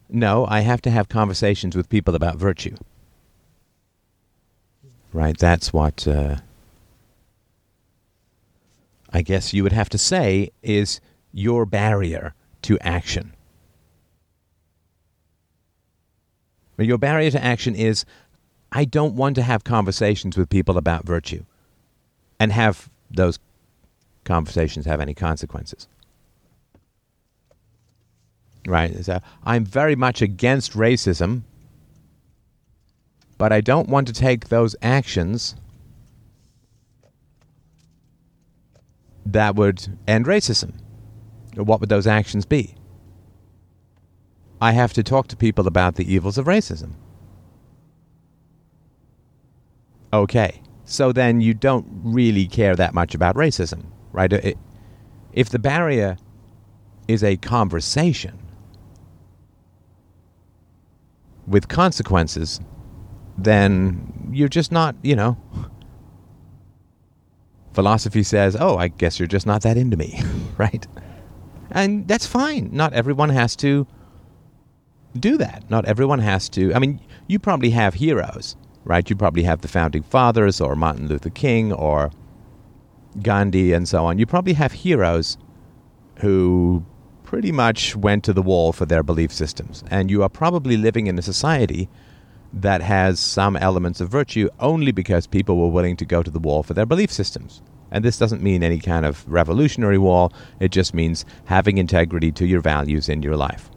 [0.09, 2.77] No, I have to have conversations with people about virtue.
[5.13, 5.37] Right?
[5.37, 6.37] That's what uh,
[9.11, 10.99] I guess you would have to say is
[11.31, 13.33] your barrier to action.
[16.77, 18.05] Your barrier to action is
[18.71, 21.45] I don't want to have conversations with people about virtue
[22.39, 23.39] and have those
[24.27, 25.87] conversations have any consequences
[28.67, 29.03] right?
[29.03, 31.43] So I'm very much against racism,
[33.37, 35.55] but I don't want to take those actions
[39.25, 40.73] that would end racism.
[41.55, 42.75] What would those actions be?
[44.61, 46.93] I have to talk to people about the evils of racism.
[50.13, 53.85] Okay, so then you don't really care that much about racism,
[54.17, 54.57] right?
[55.33, 56.17] if the barrier
[57.07, 58.37] is a conversation,
[61.47, 62.59] with consequences,
[63.37, 65.37] then you're just not, you know.
[67.73, 70.21] Philosophy says, oh, I guess you're just not that into me,
[70.57, 70.85] right?
[71.71, 72.69] And that's fine.
[72.73, 73.87] Not everyone has to
[75.17, 75.69] do that.
[75.69, 76.73] Not everyone has to.
[76.73, 79.07] I mean, you probably have heroes, right?
[79.09, 82.11] You probably have the founding fathers or Martin Luther King or
[83.21, 84.17] Gandhi and so on.
[84.17, 85.37] You probably have heroes
[86.19, 86.85] who
[87.23, 89.83] pretty much went to the wall for their belief systems.
[89.91, 91.89] And you are probably living in a society
[92.53, 96.39] that has some elements of virtue only because people were willing to go to the
[96.39, 97.61] wall for their belief systems.
[97.91, 102.45] And this doesn't mean any kind of revolutionary wall, it just means having integrity to
[102.45, 103.69] your values in your life.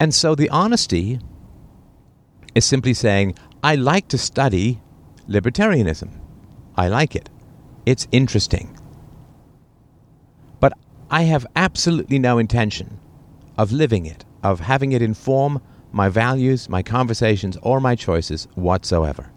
[0.00, 1.20] And so the honesty
[2.54, 4.80] is simply saying, I like to study
[5.28, 6.10] libertarianism.
[6.78, 7.28] I like it.
[7.86, 8.78] It's interesting.
[10.60, 10.74] But
[11.10, 13.00] I have absolutely no intention
[13.56, 15.60] of living it, of having it inform
[15.90, 19.32] my values, my conversations, or my choices whatsoever.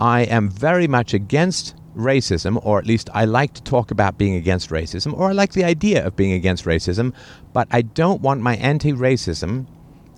[0.00, 4.36] I am very much against racism, or at least I like to talk about being
[4.36, 7.12] against racism, or I like the idea of being against racism,
[7.52, 9.66] but I don't want my anti racism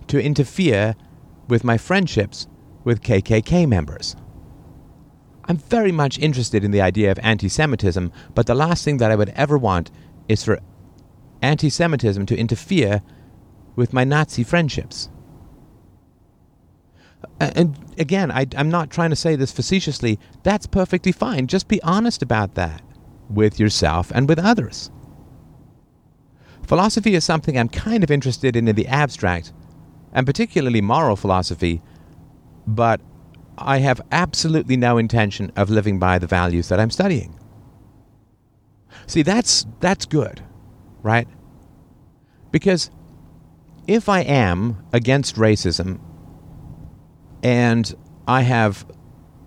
[0.07, 0.95] to interfere
[1.49, 2.47] with my friendships
[2.85, 4.15] with KKK members.
[5.47, 9.11] I'm very much interested in the idea of anti Semitism, but the last thing that
[9.11, 9.91] I would ever want
[10.29, 10.59] is for
[11.43, 13.03] anti Semitism to interfere
[13.77, 15.11] with my Nazi friendships.
[17.41, 20.19] And again, I, am not trying to say this facetiously.
[20.43, 21.47] That's perfectly fine.
[21.47, 22.83] Just be honest about that
[23.29, 24.91] with yourself and with others.
[26.67, 29.53] Philosophy is something I'm kind of interested in in the abstract,
[30.13, 31.83] and particularly moral philosophy,
[32.67, 33.01] but
[33.57, 37.39] I have absolutely no intention of living by the values that I'm studying.
[39.07, 40.43] See, that's that's good,
[41.03, 41.29] right?
[42.51, 42.91] Because
[43.87, 46.01] if I am against racism
[47.43, 47.95] and
[48.27, 48.87] I have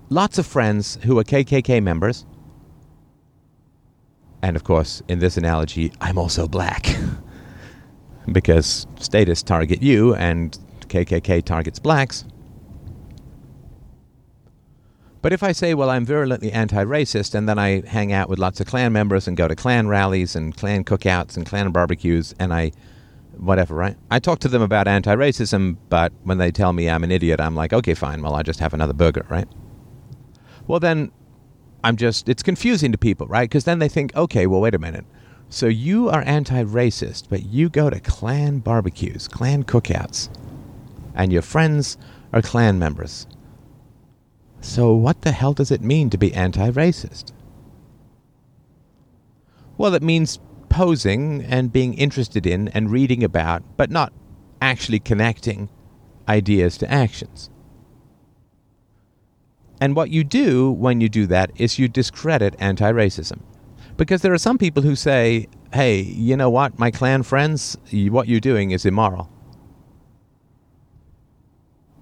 [0.10, 2.26] lots of friends who are KKK members,
[4.42, 6.88] and of course, in this analogy, I'm also black.
[8.32, 12.26] because statists target you and KKK targets blacks.
[15.22, 18.40] But if I say, well, I'm virulently anti racist, and then I hang out with
[18.40, 22.34] lots of Klan members and go to Klan rallies and Klan cookouts and Klan barbecues,
[22.40, 22.72] and I
[23.40, 23.96] whatever, right?
[24.10, 27.40] I talk to them about anti racism, but when they tell me I'm an idiot,
[27.40, 29.48] I'm like, okay, fine, well, I'll just have another burger, right?
[30.68, 31.12] Well, then
[31.84, 33.50] I'm just, it's confusing to people, right?
[33.50, 35.06] Because then they think, okay, well, wait a minute.
[35.50, 40.30] So you are anti racist, but you go to Klan barbecues, Klan cookouts,
[41.16, 41.98] and your friends
[42.34, 43.28] are Klan members.
[44.68, 47.32] So what the hell does it mean to be anti racist?
[49.78, 54.12] Well, it means posing and being interested in and reading about, but not
[54.62, 55.70] actually connecting
[56.28, 57.50] ideas to actions.
[59.80, 63.40] And what you do when you do that is you discredit anti racism.
[63.96, 68.28] Because there are some people who say, hey, you know what, my Klan friends, what
[68.28, 69.32] you're doing is immoral.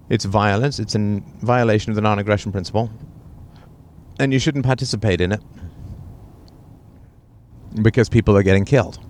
[0.08, 2.90] It's violence, it's in violation of the non aggression principle,
[4.18, 5.42] and you shouldn't participate in it
[7.82, 9.00] because people are getting killed.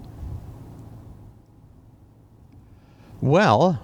[3.20, 3.82] Well,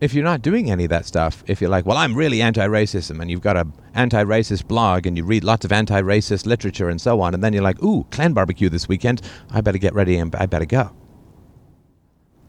[0.00, 3.20] if you're not doing any of that stuff, if you're like, well, I'm really anti-racism,
[3.20, 7.20] and you've got a anti-racist blog, and you read lots of anti-racist literature and so
[7.20, 10.34] on, and then you're like, ooh, Klan barbecue this weekend, I better get ready and
[10.36, 10.92] I better go.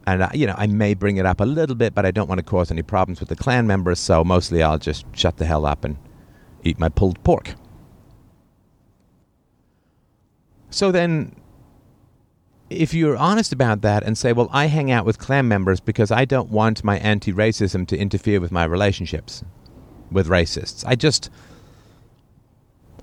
[0.08, 2.28] And uh, you know, I may bring it up a little bit, but I don't
[2.28, 5.44] want to cause any problems with the Klan members, so mostly I'll just shut the
[5.44, 5.98] hell up and
[6.64, 7.54] eat my pulled pork.
[10.70, 11.36] So then
[12.70, 16.10] if you're honest about that and say, well, I hang out with Klan members because
[16.10, 19.44] I don't want my anti racism to interfere with my relationships
[20.10, 20.84] with racists.
[20.86, 21.28] I just,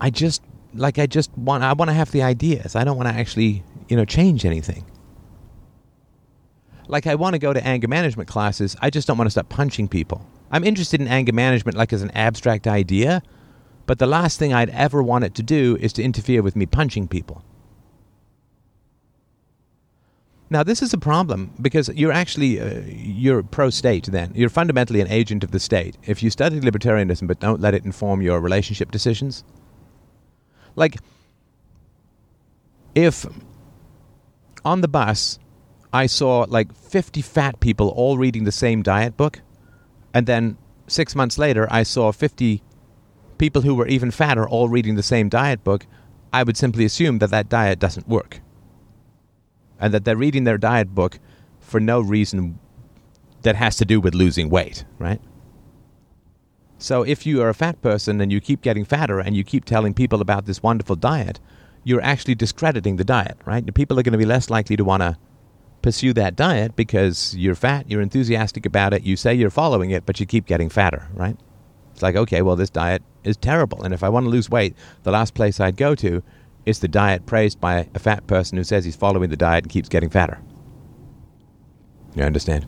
[0.01, 0.41] I just,
[0.74, 2.76] like, I just want, I want to have the ideas.
[2.76, 4.86] I don't want to actually, you know, change anything.
[6.88, 8.75] Like, I want to go to anger management classes.
[8.81, 10.25] I just don't want to start punching people.
[10.51, 13.23] I'm interested in anger management, like, as an abstract idea,
[13.86, 16.65] but the last thing I'd ever want it to do is to interfere with me
[16.65, 17.43] punching people.
[20.49, 24.05] Now, this is a problem because you're actually uh, you're pro-state.
[24.05, 25.97] Then you're fundamentally an agent of the state.
[26.03, 29.43] If you study libertarianism but don't let it inform your relationship decisions,
[30.75, 30.97] like
[32.93, 33.25] if
[34.63, 35.39] on the bus
[35.96, 39.41] I saw like 50 fat people all reading the same diet book,
[40.14, 42.62] and then six months later I saw 50
[43.38, 45.88] people who were even fatter all reading the same diet book,
[46.34, 48.41] I would simply assume that that diet doesn't work
[49.80, 51.18] and that they're reading their diet book
[51.62, 52.60] for no reason
[53.43, 55.22] that has to do with losing weight, right?
[56.78, 59.64] So if you are a fat person and you keep getting fatter and you keep
[59.64, 61.39] telling people about this wonderful diet,
[61.86, 63.74] you're actually discrediting the diet, right?
[63.74, 65.18] People are going to be less likely to want to
[65.86, 70.03] pursue that diet because you're fat, you're enthusiastic about it, you say you're following it,
[70.03, 71.38] but you keep getting fatter, right?
[71.91, 73.83] It's like, okay, well, this diet is terrible.
[73.83, 76.23] And if I want to lose weight, the last place I'd go to
[76.65, 79.71] is the diet praised by a fat person who says he's following the diet and
[79.71, 80.39] keeps getting fatter.
[82.15, 82.65] You understand?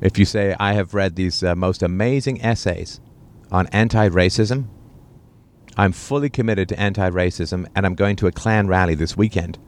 [0.00, 3.02] If you say, I have read these uh, most amazing essays
[3.52, 4.68] on anti racism,
[5.76, 9.58] I'm fully committed to anti racism, and I'm going to a Klan rally this weekend,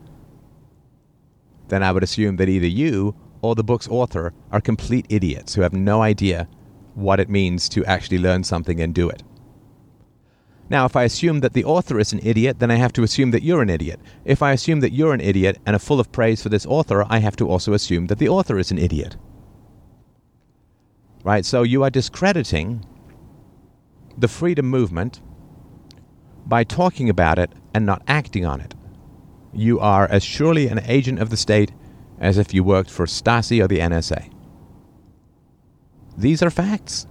[1.69, 5.61] then I would assume that either you or the book's author are complete idiots who
[5.61, 6.47] have no idea
[6.95, 9.23] what it means to actually learn something and do it.
[10.69, 13.31] Now, if I assume that the author is an idiot, then I have to assume
[13.31, 13.99] that you're an idiot.
[14.23, 17.05] If I assume that you're an idiot and are full of praise for this author,
[17.09, 19.17] I have to also assume that the author is an idiot.
[21.23, 21.43] Right?
[21.43, 22.85] So you are discrediting
[24.15, 25.21] the freedom movement
[26.45, 28.75] by talking about it and not acting on it.
[29.53, 31.71] You are as surely an agent of the state
[32.19, 34.31] as if you worked for Stasi or the NSA.
[36.17, 37.07] These are facts.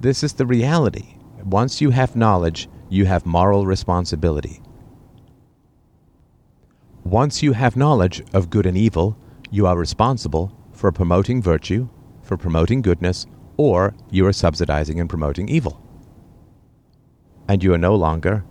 [0.00, 1.16] This is the reality.
[1.44, 4.60] Once you have knowledge, you have moral responsibility.
[7.04, 9.18] Once you have knowledge of good and evil,
[9.50, 11.88] you are responsible for promoting virtue,
[12.22, 13.26] for promoting goodness,
[13.56, 15.80] or you are subsidizing and promoting evil.
[17.46, 18.44] And you are no longer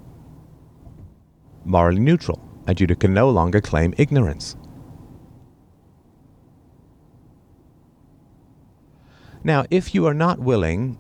[1.66, 4.56] morally neutral, and you can no longer claim ignorance.
[9.44, 10.98] Now, if you are not willing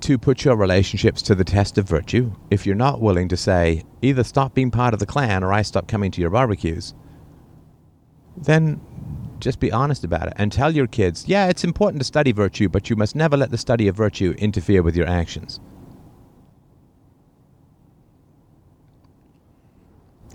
[0.00, 3.82] to put your relationships to the test of virtue if you're not willing to say,
[4.02, 6.94] either stop being part of the Klan or I stop coming to your barbecues.
[8.36, 8.80] Then
[9.38, 12.68] just be honest about it and tell your kids, yeah, it's important to study virtue,
[12.68, 15.60] but you must never let the study of virtue interfere with your actions.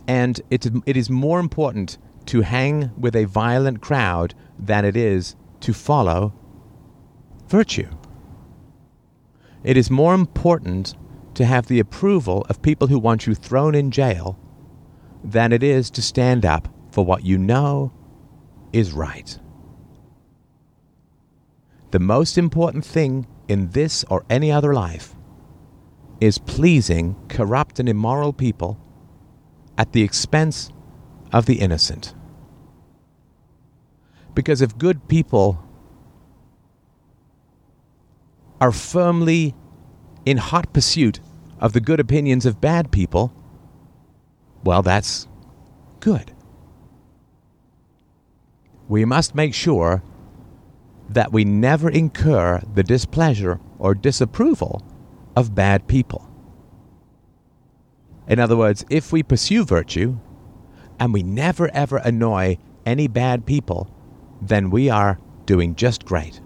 [0.08, 1.98] And it, it is more important
[2.28, 6.34] to hang with a violent crowd than it is to follow
[7.48, 7.90] virtue.
[9.64, 10.96] It is more important
[11.36, 14.40] to have the approval of people who want you thrown in jail
[15.24, 17.94] than it is to stand up for what you know
[18.74, 19.40] is right.
[21.92, 25.16] The most important thing in this or any other life
[26.20, 28.80] is pleasing corrupt and immoral people
[29.78, 30.70] at the expense
[31.32, 32.14] of the innocent.
[34.34, 35.64] Because if good people
[38.60, 39.56] are firmly
[40.26, 41.20] in hot pursuit
[41.60, 43.34] of the good opinions of bad people,
[44.64, 45.28] well, that's
[46.00, 46.32] good.
[48.88, 50.04] We must make sure
[51.10, 54.84] that we never incur the displeasure or disapproval
[55.36, 56.31] of bad people.
[58.32, 60.18] In other words, if we pursue virtue
[60.98, 63.94] and we never ever annoy any bad people,
[64.42, 66.40] then we are doing just great.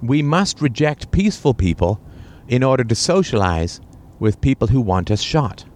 [0.00, 2.00] We must reject peaceful people
[2.48, 3.82] in order to socialize
[4.18, 5.66] with people who want us shot.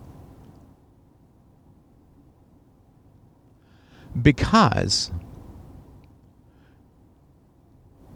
[4.23, 5.13] Because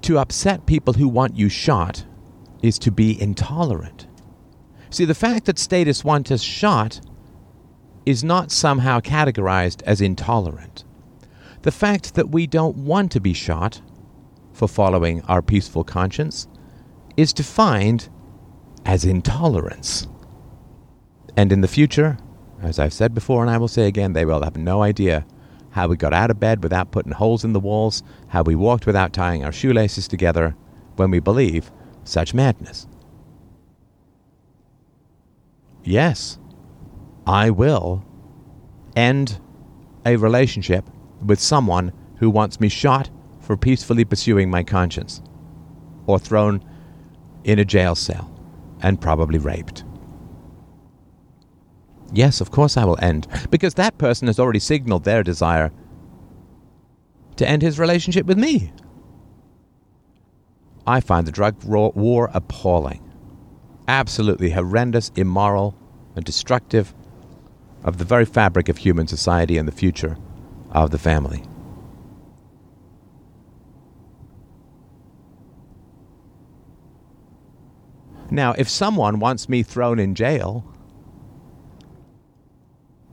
[0.00, 2.06] to upset people who want you shot
[2.62, 4.06] is to be intolerant.
[4.94, 7.00] See, the fact that statists want us shot
[8.06, 10.84] is not somehow categorized as intolerant.
[11.62, 13.80] The fact that we don't want to be shot
[14.52, 16.46] for following our peaceful conscience
[17.16, 18.08] is defined
[18.84, 20.06] as intolerance.
[21.36, 22.16] And in the future,
[22.62, 25.26] as I've said before and I will say again, they will have no idea
[25.70, 28.86] how we got out of bed without putting holes in the walls, how we walked
[28.86, 30.54] without tying our shoelaces together
[30.94, 31.72] when we believe
[32.04, 32.86] such madness.
[35.84, 36.38] Yes,
[37.26, 38.02] I will
[38.96, 39.38] end
[40.06, 40.88] a relationship
[41.24, 43.10] with someone who wants me shot
[43.40, 45.20] for peacefully pursuing my conscience,
[46.06, 46.64] or thrown
[47.44, 48.30] in a jail cell
[48.80, 49.84] and probably raped.
[52.12, 55.70] Yes, of course I will end, because that person has already signaled their desire
[57.36, 58.72] to end his relationship with me.
[60.86, 63.03] I find the drug war appalling,
[63.88, 65.76] absolutely horrendous, immoral,
[66.16, 66.94] and destructive
[67.82, 70.16] of the very fabric of human society and the future
[70.70, 71.44] of the family.
[78.30, 80.64] Now, if someone wants me thrown in jail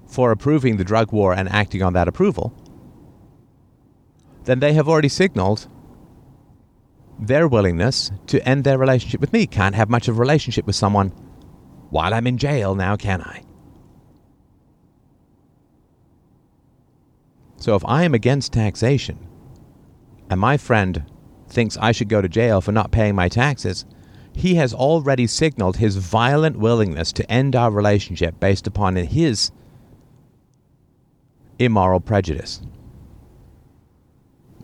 [0.08, 2.54] for approving the drug war and acting on that approval,
[4.46, 5.68] then they have already signaled
[7.22, 9.46] their willingness to end their relationship with me.
[9.46, 11.10] Can't have much of a relationship with someone
[11.92, 13.44] while I'm in jail now, can I?
[17.58, 19.20] So if I am against taxation
[20.30, 21.06] and my friend
[21.48, 23.86] thinks I should go to jail for not paying my taxes,
[24.34, 29.52] he has already signaled his violent willingness to end our relationship based upon his
[31.60, 32.62] immoral prejudice.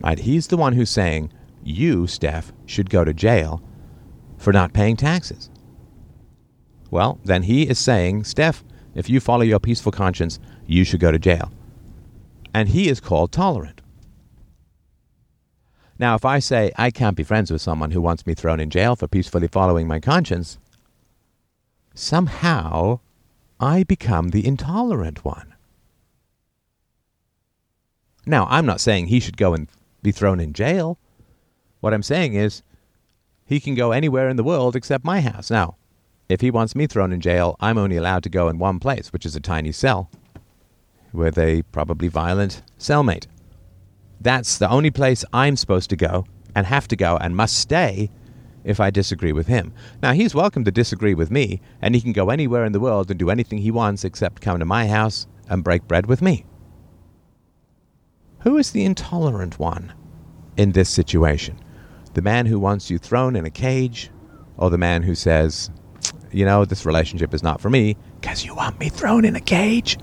[0.00, 0.18] Right?
[0.18, 1.32] He's the one who's saying,
[1.62, 3.62] you, Steph, should go to jail
[4.36, 5.50] for not paying taxes.
[6.90, 11.12] Well, then he is saying, Steph, if you follow your peaceful conscience, you should go
[11.12, 11.52] to jail.
[12.54, 13.82] And he is called tolerant.
[15.98, 18.70] Now, if I say I can't be friends with someone who wants me thrown in
[18.70, 20.58] jail for peacefully following my conscience,
[21.94, 23.00] somehow
[23.60, 25.54] I become the intolerant one.
[28.24, 29.68] Now, I'm not saying he should go and
[30.02, 30.98] be thrown in jail.
[31.80, 32.62] What I'm saying is
[33.44, 35.50] he can go anywhere in the world except my house.
[35.50, 35.76] Now,
[36.28, 39.12] if he wants me thrown in jail, I'm only allowed to go in one place,
[39.12, 40.10] which is a tiny cell
[41.12, 43.26] with a probably violent cellmate.
[44.20, 48.10] That's the only place I'm supposed to go and have to go and must stay
[48.64, 49.72] if I disagree with him.
[50.02, 53.10] Now, he's welcome to disagree with me, and he can go anywhere in the world
[53.10, 56.44] and do anything he wants except come to my house and break bread with me.
[58.40, 59.94] Who is the intolerant one
[60.56, 61.58] in this situation?
[62.18, 64.10] The man who wants you thrown in a cage,
[64.56, 65.70] or the man who says,
[66.32, 69.40] you know, this relationship is not for me because you want me thrown in a
[69.40, 69.96] cage?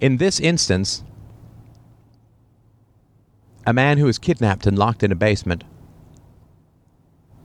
[0.00, 1.02] In this instance,
[3.66, 5.64] a man who is kidnapped and locked in a basement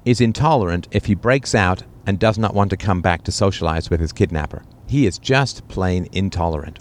[0.05, 3.89] is intolerant if he breaks out and does not want to come back to socialize
[3.89, 4.61] with his kidnapper.
[4.85, 6.77] He is just plain intolerant.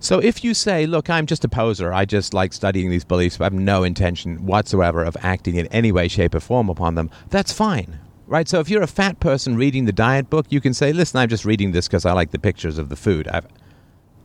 [0.00, 3.36] So if you say, look, I'm just a poser, I just like studying these beliefs,
[3.36, 6.94] but I have no intention whatsoever of acting in any way, shape, or form upon
[6.94, 7.98] them, that's fine.
[8.26, 8.46] Right?
[8.46, 11.28] So if you're a fat person reading the diet book, you can say, listen, I'm
[11.28, 13.26] just reading this because I like the pictures of the food.
[13.26, 13.42] i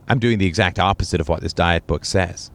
[0.08, 2.50] am doing the exact opposite of what this diet book says.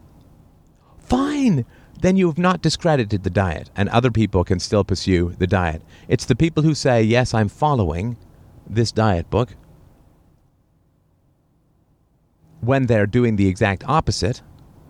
[1.00, 1.66] fine.
[2.00, 5.82] Then you have not discredited the diet, and other people can still pursue the diet.
[6.08, 8.16] It's the people who say, Yes, I'm following
[8.66, 9.54] this diet book,
[12.60, 14.42] when they're doing the exact opposite.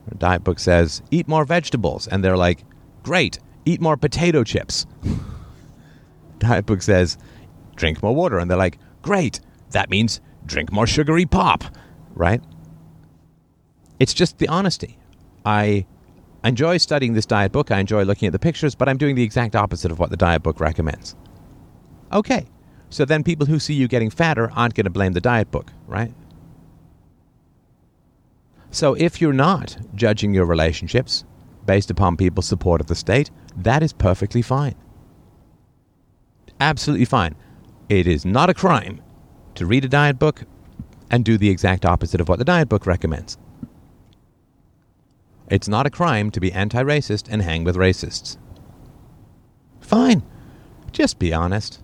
[0.09, 2.07] The diet book says, Eat more vegetables.
[2.07, 2.65] And they're like,
[3.03, 4.87] Great, eat more potato chips.
[6.39, 7.19] diet book says,
[7.77, 8.39] Drink more water.
[8.39, 9.41] And they're like, Great,
[9.71, 11.65] that means drink more sugary pop,
[12.15, 12.43] right?
[13.99, 14.99] It's just the honesty.
[15.45, 15.87] I
[16.45, 17.71] enjoy studying this diet book.
[17.71, 20.17] I enjoy looking at the pictures, but I'm doing the exact opposite of what the
[20.17, 21.15] diet book recommends.
[22.13, 22.47] Okay,
[22.89, 25.73] so then people who see you getting fatter aren't going to blame the diet book,
[25.87, 26.13] right?
[28.71, 31.25] So if you're not judging your relationships
[31.67, 34.75] based upon people's support of the state, that is perfectly fine.
[36.61, 37.35] Absolutely fine.
[37.89, 39.03] It is not a crime
[39.57, 40.45] to read a diet book
[41.11, 43.37] and do the exact opposite of what the diet book recommends.
[45.49, 48.37] It's not a crime to be anti racist and hang with racists.
[49.81, 50.23] Fine.
[50.93, 51.81] Just be honest.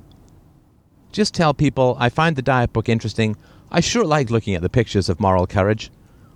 [1.11, 3.37] Just tell people I find the diet book interesting.
[3.73, 5.91] I sure like looking at the pictures of moral courage.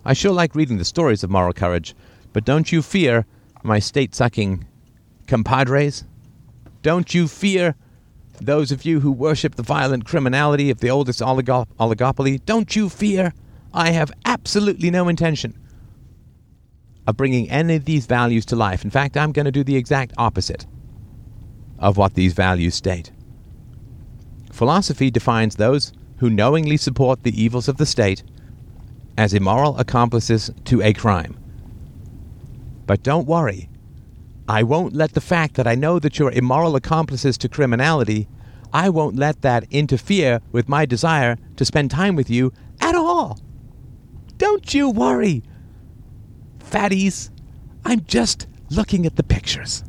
[0.04, 1.94] I sure like reading the stories of moral courage.
[2.32, 3.26] But don't you fear
[3.62, 4.66] my state sucking
[5.26, 6.04] compadres?
[6.82, 7.74] Don't you fear
[8.40, 12.42] those of you who worship the violent criminality of the oldest oligop- oligopoly?
[12.44, 13.34] Don't you fear?
[13.74, 15.56] I have absolutely no intention
[17.06, 18.84] of bringing any of these values to life.
[18.84, 20.66] In fact, I'm going to do the exact opposite
[21.78, 23.12] of what these values state.
[24.52, 28.22] Philosophy defines those who knowingly support the evils of the state
[29.16, 31.36] as immoral accomplices to a crime.
[32.86, 33.68] But don't worry,
[34.48, 38.28] I won't let the fact that I know that you're immoral accomplices to criminality,
[38.72, 43.38] I won't let that interfere with my desire to spend time with you at all.
[44.38, 45.42] Don't you worry
[46.70, 47.30] fatties.
[47.84, 49.82] I'm just looking at the pictures.